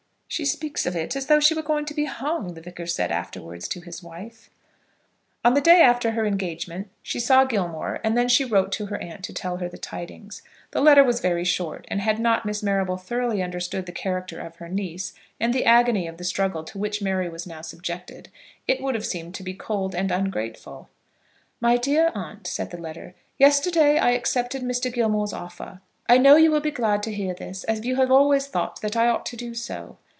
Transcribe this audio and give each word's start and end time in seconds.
"She 0.33 0.45
speaks 0.45 0.85
of 0.85 0.95
it 0.95 1.13
as 1.17 1.25
though 1.25 1.41
she 1.41 1.53
was 1.53 1.65
going 1.65 1.83
to 1.83 1.93
be 1.93 2.05
hung," 2.05 2.53
the 2.53 2.61
Vicar 2.61 2.87
said 2.87 3.11
afterwards 3.11 3.67
to 3.67 3.81
his 3.81 4.01
wife. 4.01 4.49
On 5.43 5.55
the 5.55 5.59
day 5.61 5.81
after 5.81 6.11
her 6.11 6.25
engagement 6.25 6.87
she 7.03 7.19
saw 7.19 7.43
Gilmore, 7.43 7.99
and 8.01 8.17
then 8.17 8.29
she 8.29 8.45
wrote 8.45 8.71
to 8.71 8.85
her 8.85 8.97
aunt 9.01 9.23
to 9.25 9.33
tell 9.33 9.57
her 9.57 9.67
the 9.67 9.77
tidings. 9.77 10.41
Her 10.71 10.79
letter 10.79 11.03
was 11.03 11.19
very 11.19 11.43
short, 11.43 11.83
and 11.89 11.99
had 11.99 12.17
not 12.17 12.45
Miss 12.45 12.63
Marrable 12.63 12.95
thoroughly 12.95 13.43
understood 13.43 13.85
the 13.85 13.91
character 13.91 14.39
of 14.39 14.55
her 14.55 14.69
niece, 14.69 15.11
and 15.37 15.53
the 15.53 15.65
agony 15.65 16.07
of 16.07 16.15
the 16.15 16.23
struggle 16.23 16.63
to 16.63 16.77
which 16.77 17.01
Mary 17.01 17.27
was 17.27 17.45
now 17.45 17.59
subjected, 17.61 18.29
it 18.69 18.79
would 18.81 18.95
have 18.95 19.05
seemed 19.05 19.35
to 19.35 19.43
be 19.43 19.53
cold 19.53 19.93
and 19.93 20.11
ungrateful. 20.13 20.87
"My 21.59 21.75
dear 21.75 22.09
Aunt," 22.15 22.47
said 22.47 22.69
the 22.71 22.77
letter, 22.77 23.15
"Yesterday 23.37 23.97
I 23.97 24.11
accepted 24.11 24.61
Mr. 24.61 24.93
Gilmore's 24.93 25.33
offer. 25.33 25.81
I 26.07 26.17
know 26.17 26.37
you 26.37 26.51
will 26.51 26.61
be 26.61 26.71
glad 26.71 27.03
to 27.03 27.13
hear 27.13 27.33
this, 27.33 27.65
as 27.65 27.83
you 27.85 27.97
have 27.97 28.09
always 28.09 28.47
thought 28.47 28.79
that 28.79 28.95
I 28.95 29.07
ought 29.09 29.25
to 29.25 29.35
do 29.35 29.53
so. 29.53 29.97